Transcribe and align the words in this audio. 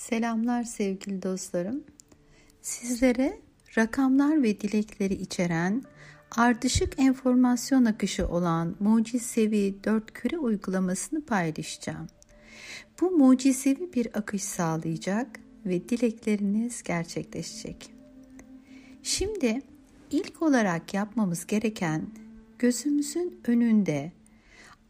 Selamlar 0.00 0.62
sevgili 0.62 1.22
dostlarım. 1.22 1.84
Sizlere 2.62 3.40
rakamlar 3.76 4.42
ve 4.42 4.60
dilekleri 4.60 5.14
içeren 5.14 5.82
ardışık 6.36 6.98
enformasyon 6.98 7.84
akışı 7.84 8.28
olan 8.28 8.76
mucizevi 8.80 9.84
dört 9.84 10.12
küre 10.12 10.38
uygulamasını 10.38 11.26
paylaşacağım. 11.26 12.06
Bu 13.00 13.10
mucizevi 13.10 13.92
bir 13.92 14.18
akış 14.18 14.44
sağlayacak 14.44 15.40
ve 15.66 15.88
dilekleriniz 15.88 16.82
gerçekleşecek. 16.82 17.94
Şimdi 19.02 19.62
ilk 20.10 20.42
olarak 20.42 20.94
yapmamız 20.94 21.46
gereken 21.46 22.06
gözümüzün 22.58 23.40
önünde 23.46 24.12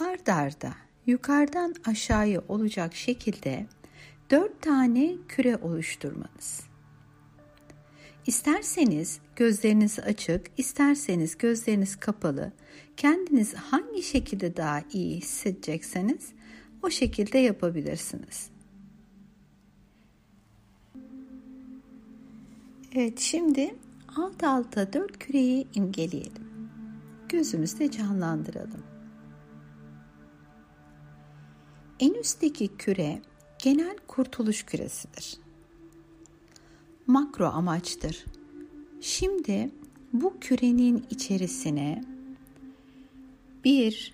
ard 0.00 0.26
arda 0.26 0.74
yukarıdan 1.06 1.74
aşağıya 1.84 2.42
olacak 2.48 2.94
şekilde 2.94 3.66
dört 4.30 4.62
tane 4.62 5.14
küre 5.28 5.56
oluşturmanız. 5.56 6.60
İsterseniz 8.26 9.20
gözleriniz 9.36 9.98
açık, 9.98 10.46
isterseniz 10.56 11.38
gözleriniz 11.38 11.96
kapalı, 11.96 12.52
kendiniz 12.96 13.54
hangi 13.54 14.02
şekilde 14.02 14.56
daha 14.56 14.82
iyi 14.92 15.16
hissedecekseniz 15.16 16.32
o 16.82 16.90
şekilde 16.90 17.38
yapabilirsiniz. 17.38 18.50
Evet 22.94 23.18
şimdi 23.18 23.74
alt 24.16 24.44
alta 24.44 24.92
dört 24.92 25.18
küreyi 25.18 25.66
imgeleyelim. 25.74 26.46
Gözümüzde 27.28 27.90
canlandıralım. 27.90 28.82
En 32.00 32.14
üstteki 32.14 32.76
küre 32.76 33.20
genel 33.66 33.96
kurtuluş 34.06 34.62
küresidir. 34.62 35.38
Makro 37.06 37.44
amaçtır. 37.44 38.24
Şimdi 39.00 39.70
bu 40.12 40.40
kürenin 40.40 41.06
içerisine 41.10 42.04
1, 43.64 44.12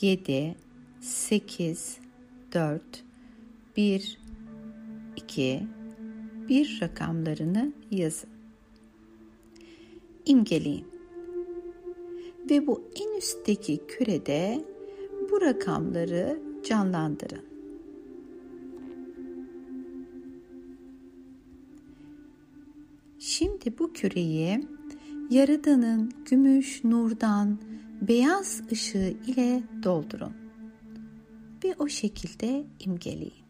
7, 0.00 0.54
8, 1.00 1.98
4, 2.52 2.82
1, 3.76 4.18
2, 5.16 5.62
1 6.48 6.78
rakamlarını 6.80 7.72
yazın. 7.90 8.30
İmgeleyin. 10.26 10.86
Ve 12.50 12.66
bu 12.66 12.90
en 12.96 13.18
üstteki 13.18 13.86
kürede 13.86 14.64
bu 15.30 15.40
rakamları 15.40 16.40
canlandırın. 16.64 17.53
Şimdi 23.38 23.78
bu 23.78 23.92
küreyi 23.92 24.68
Yaradan'ın 25.30 26.12
gümüş 26.30 26.84
nurdan 26.84 27.58
beyaz 28.00 28.62
ışığı 28.72 29.16
ile 29.26 29.62
doldurun 29.82 30.32
ve 31.64 31.74
o 31.78 31.88
şekilde 31.88 32.64
imgeleyin. 32.80 33.43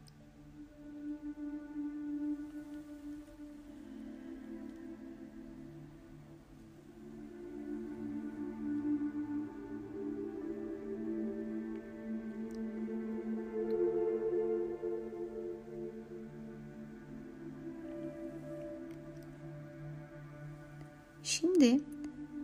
Şimdi 21.41 21.81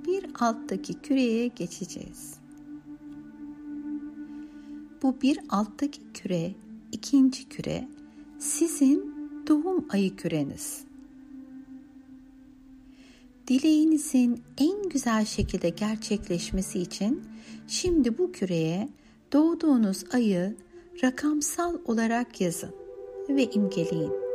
bir 0.07 0.27
alttaki 0.41 0.95
küreye 0.95 1.47
geçeceğiz. 1.47 2.35
Bu 5.03 5.21
bir 5.21 5.39
alttaki 5.49 6.01
küre, 6.15 6.55
ikinci 6.93 7.49
küre 7.49 7.89
sizin 8.39 9.15
doğum 9.47 9.87
ayı 9.91 10.17
küreniz. 10.17 10.85
Dileğinizin 13.49 14.43
en 14.59 14.89
güzel 14.89 15.25
şekilde 15.25 15.69
gerçekleşmesi 15.69 16.79
için 16.79 17.23
şimdi 17.69 18.19
bu 18.19 18.33
küreye 18.33 18.89
doğduğunuz 19.33 20.05
ayı 20.13 20.57
rakamsal 21.03 21.79
olarak 21.85 22.41
yazın 22.41 22.75
ve 23.29 23.51
imgeleyin. 23.51 24.30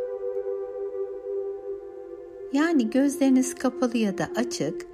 Yani 2.54 2.90
gözleriniz 2.90 3.56
kapalı 3.56 3.98
ya 3.98 4.18
da 4.18 4.30
açık 4.36 4.88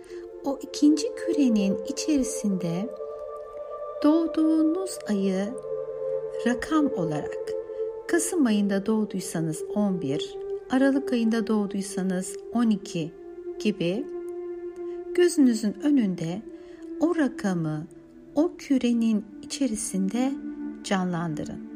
o 0.45 0.59
ikinci 0.61 1.07
kürenin 1.15 1.77
içerisinde 1.87 2.89
doğduğunuz 4.03 4.99
ayı 5.09 5.47
rakam 6.47 6.87
olarak 6.93 7.61
Kasım 8.07 8.45
ayında 8.45 8.85
doğduysanız 8.85 9.63
11, 9.75 10.37
Aralık 10.69 11.13
ayında 11.13 11.47
doğduysanız 11.47 12.37
12 12.53 13.11
gibi 13.59 14.05
gözünüzün 15.15 15.75
önünde 15.83 16.41
o 16.99 17.15
rakamı 17.15 17.87
o 18.35 18.51
kürenin 18.57 19.25
içerisinde 19.41 20.31
canlandırın. 20.83 21.70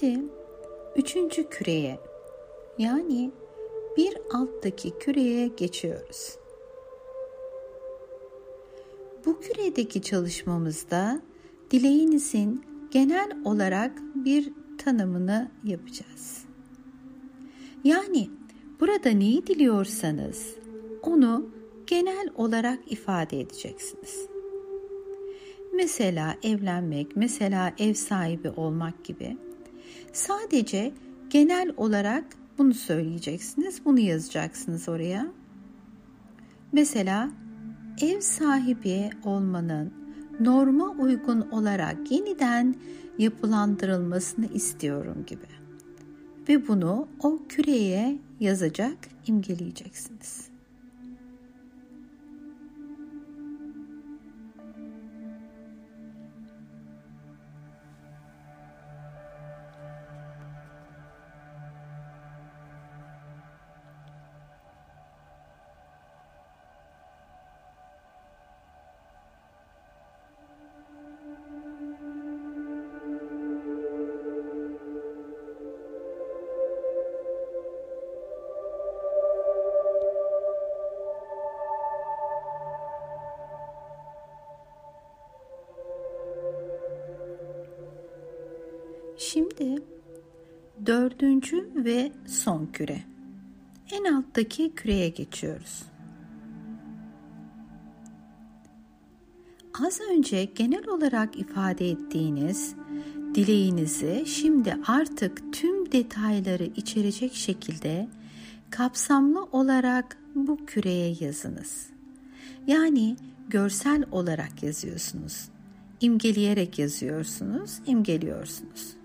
Şimdi 0.00 0.24
üçüncü 0.96 1.48
küreye 1.48 1.98
yani 2.78 3.30
bir 3.96 4.18
alttaki 4.32 4.98
küreye 4.98 5.48
geçiyoruz. 5.48 6.38
Bu 9.26 9.40
küredeki 9.40 10.02
çalışmamızda 10.02 11.22
dileğinizin 11.70 12.64
genel 12.90 13.30
olarak 13.44 13.92
bir 14.14 14.52
tanımını 14.78 15.50
yapacağız. 15.64 16.44
Yani 17.84 18.30
burada 18.80 19.10
neyi 19.10 19.46
diliyorsanız 19.46 20.54
onu 21.02 21.50
genel 21.86 22.28
olarak 22.34 22.92
ifade 22.92 23.40
edeceksiniz. 23.40 24.26
Mesela 25.74 26.36
evlenmek, 26.42 27.16
mesela 27.16 27.72
ev 27.78 27.94
sahibi 27.94 28.50
olmak 28.50 29.04
gibi 29.04 29.47
Sadece 30.12 30.92
genel 31.30 31.72
olarak 31.76 32.24
bunu 32.58 32.74
söyleyeceksiniz, 32.74 33.84
bunu 33.84 34.00
yazacaksınız 34.00 34.88
oraya. 34.88 35.28
Mesela 36.72 37.30
ev 38.00 38.20
sahibi 38.20 39.10
olmanın 39.24 39.92
norma 40.40 40.90
uygun 40.90 41.40
olarak 41.40 42.10
yeniden 42.10 42.74
yapılandırılmasını 43.18 44.46
istiyorum 44.46 45.24
gibi. 45.26 45.46
Ve 46.48 46.68
bunu 46.68 47.08
o 47.22 47.38
küreye 47.48 48.18
yazacak, 48.40 48.98
imgeleyeceksiniz. 49.26 50.48
Şimdi 89.58 89.82
dördüncü 90.86 91.70
ve 91.74 92.12
son 92.26 92.66
küre. 92.66 92.98
En 93.90 94.14
alttaki 94.14 94.74
küreye 94.74 95.08
geçiyoruz. 95.08 95.82
az 99.86 100.00
önce 100.00 100.44
genel 100.44 100.88
olarak 100.88 101.36
ifade 101.36 101.90
ettiğiniz 101.90 102.74
dileğinizi 103.34 104.24
şimdi 104.26 104.76
artık 104.86 105.52
tüm 105.52 105.92
detayları 105.92 106.64
içerecek 106.64 107.34
şekilde 107.34 108.08
kapsamlı 108.70 109.44
olarak 109.44 110.18
bu 110.34 110.66
küreye 110.66 111.16
yazınız. 111.20 111.86
Yani 112.66 113.16
görsel 113.48 114.04
olarak 114.12 114.62
yazıyorsunuz. 114.62 115.48
İmgeleyerek 116.00 116.78
yazıyorsunuz, 116.78 117.78
imgeliyorsunuz. 117.86 118.97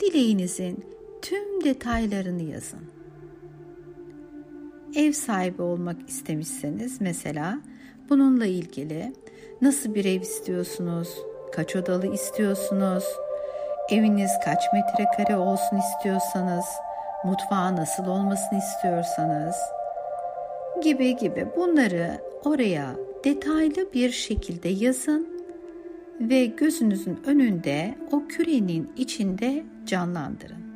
Dileğinizin 0.00 0.84
tüm 1.22 1.64
detaylarını 1.64 2.42
yazın. 2.42 2.80
Ev 4.96 5.12
sahibi 5.12 5.62
olmak 5.62 6.08
istemişseniz 6.08 7.00
mesela 7.00 7.58
bununla 8.10 8.46
ilgili 8.46 9.12
nasıl 9.62 9.94
bir 9.94 10.04
ev 10.04 10.20
istiyorsunuz, 10.20 11.08
kaç 11.52 11.76
odalı 11.76 12.14
istiyorsunuz, 12.14 13.04
eviniz 13.90 14.30
kaç 14.44 14.62
metrekare 14.72 15.36
olsun 15.36 15.76
istiyorsanız, 15.76 16.64
mutfağı 17.24 17.76
nasıl 17.76 18.06
olmasını 18.06 18.58
istiyorsanız 18.58 19.56
gibi 20.82 21.16
gibi 21.16 21.46
bunları 21.56 22.20
oraya 22.44 22.96
detaylı 23.24 23.92
bir 23.94 24.10
şekilde 24.10 24.68
yazın 24.68 25.37
ve 26.20 26.46
gözünüzün 26.46 27.18
önünde 27.26 27.94
o 28.12 28.26
kürenin 28.28 28.90
içinde 28.96 29.64
canlandırın. 29.86 30.67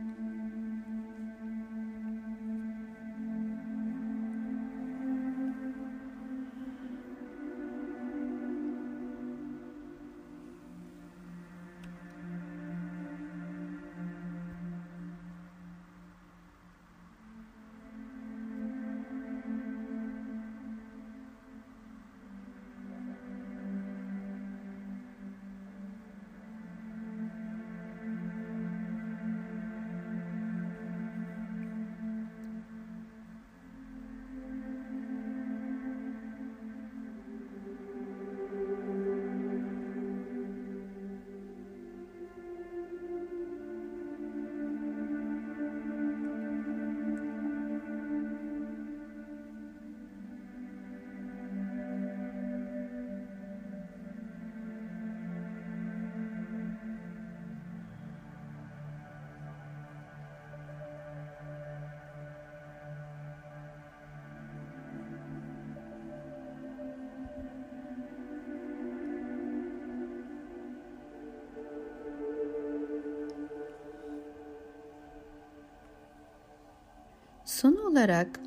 Son 77.63 77.77
olarak 77.77 78.41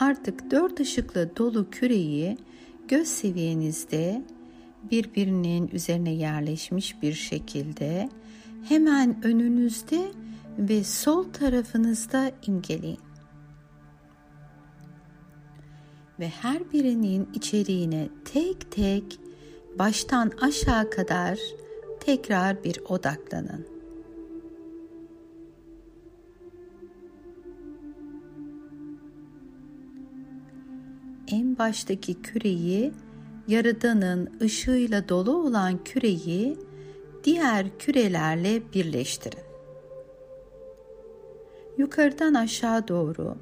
artık 0.00 0.50
dört 0.50 0.80
ışıkla 0.80 1.36
dolu 1.36 1.70
küreyi 1.70 2.38
göz 2.88 3.08
seviyenizde 3.08 4.22
birbirinin 4.90 5.68
üzerine 5.68 6.14
yerleşmiş 6.14 7.02
bir 7.02 7.12
şekilde 7.12 8.08
hemen 8.68 9.24
önünüzde 9.24 10.12
ve 10.58 10.84
sol 10.84 11.24
tarafınızda 11.32 12.32
imgeleyin. 12.46 13.00
Ve 16.20 16.28
her 16.28 16.72
birinin 16.72 17.28
içeriğine 17.34 18.08
tek 18.24 18.72
tek 18.72 19.20
baştan 19.78 20.32
aşağı 20.40 20.90
kadar 20.90 21.38
tekrar 22.00 22.64
bir 22.64 22.80
odaklanın. 22.88 23.77
En 31.30 31.58
baştaki 31.58 32.22
küreyi 32.22 32.92
Yaradan'ın 33.48 34.30
ışığıyla 34.40 35.08
dolu 35.08 35.36
olan 35.36 35.84
küreyi 35.84 36.56
diğer 37.24 37.78
kürelerle 37.78 38.62
birleştirin. 38.74 39.48
Yukarıdan 41.78 42.34
aşağı 42.34 42.88
doğru 42.88 43.38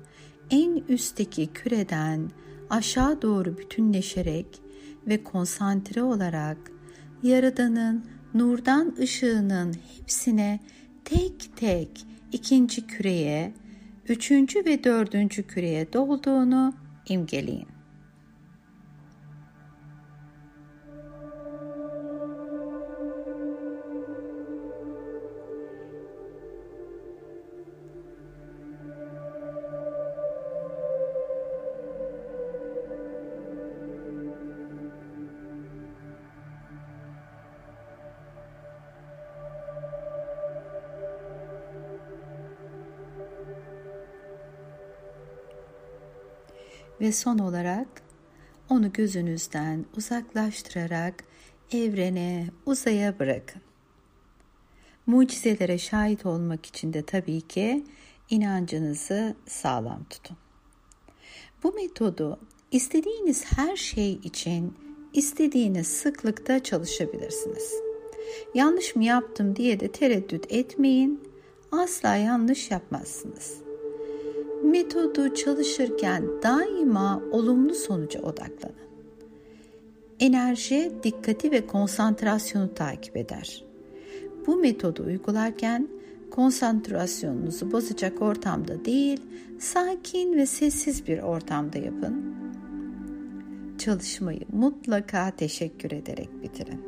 en 0.51 0.83
üstteki 0.89 1.47
küreden 1.47 2.31
aşağı 2.71 3.23
doğru 3.23 3.59
bütünleşerek 3.59 4.47
ve 5.07 5.23
konsantre 5.23 6.03
olarak 6.03 6.59
Yaradan'ın 7.23 8.05
nurdan 8.35 8.97
ışığının 8.99 9.75
hepsine 9.97 10.61
tek 11.05 11.57
tek 11.57 12.07
ikinci 12.33 12.87
küreye, 12.87 13.55
üçüncü 14.09 14.65
ve 14.65 14.85
dördüncü 14.85 15.47
küreye 15.47 15.93
dolduğunu 15.93 16.75
imgeleyin. 17.09 17.76
Ve 47.01 47.13
son 47.13 47.39
olarak 47.39 47.89
onu 48.69 48.93
gözünüzden 48.93 49.85
uzaklaştırarak 49.97 51.25
evrene, 51.73 52.47
uzaya 52.67 53.19
bırakın. 53.19 53.63
Mucizelere 55.07 55.79
şahit 55.79 56.27
olmak 56.27 56.67
için 56.67 56.93
de 56.93 57.03
tabii 57.03 57.41
ki 57.41 57.85
inancınızı 58.31 59.35
sağlam 59.47 60.05
tutun. 60.11 60.37
Bu 61.63 61.73
metodu 61.73 62.41
istediğiniz 62.71 63.45
her 63.45 63.77
şey 63.77 64.13
için 64.13 64.75
istediğiniz 65.13 65.87
sıklıkta 65.87 66.63
çalışabilirsiniz. 66.63 67.73
Yanlış 68.55 68.97
mı 68.97 69.05
yaptım 69.05 69.57
diye 69.57 69.81
de 69.81 69.93
tereddüt 69.93 70.53
etmeyin. 70.53 71.21
Asla 71.73 72.17
yanlış 72.17 72.71
yapmazsınız 72.71 73.66
metodu 74.65 75.35
çalışırken 75.35 76.25
daima 76.43 77.23
olumlu 77.33 77.75
sonuca 77.75 78.21
odaklanın. 78.21 78.77
Enerji, 80.21 80.93
dikkati 81.03 81.51
ve 81.51 81.67
konsantrasyonu 81.67 82.75
takip 82.75 83.17
eder. 83.17 83.65
Bu 84.47 84.57
metodu 84.57 85.03
uygularken 85.03 85.89
konsantrasyonunuzu 86.31 87.73
bozacak 87.73 88.23
ortamda 88.23 88.85
değil, 88.85 89.21
sakin 89.59 90.37
ve 90.37 90.47
sessiz 90.47 91.07
bir 91.07 91.19
ortamda 91.19 91.79
yapın. 91.79 92.35
Çalışmayı 93.79 94.41
mutlaka 94.53 95.31
teşekkür 95.31 95.91
ederek 95.91 96.43
bitirin. 96.43 96.81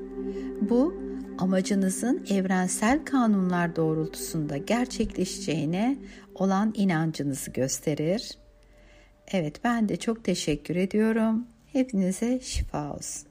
Bu 0.60 1.07
amacınızın 1.38 2.26
evrensel 2.30 3.04
kanunlar 3.04 3.76
doğrultusunda 3.76 4.56
gerçekleşeceğine 4.56 5.98
olan 6.34 6.72
inancınızı 6.76 7.50
gösterir. 7.50 8.38
Evet 9.32 9.64
ben 9.64 9.88
de 9.88 9.96
çok 9.96 10.24
teşekkür 10.24 10.76
ediyorum. 10.76 11.46
Hepinize 11.72 12.40
şifa 12.40 12.92
olsun. 12.92 13.27